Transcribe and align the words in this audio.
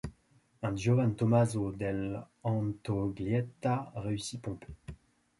Un 0.67 0.73
Giovan 0.75 1.11
Tomaso 1.15 1.69
dell'Antoglietta 1.71 3.91
réussi 3.97 4.39
Pompée. 4.39 4.73